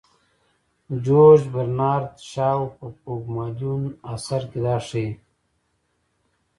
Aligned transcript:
جورج 1.05 1.41
برنارد 1.53 2.13
شاو 2.31 2.61
په 2.77 2.85
پوګمالیون 3.01 3.83
اثر 4.13 4.41
کې 4.51 4.59
دا 4.65 4.77
ښيي. 4.87 5.09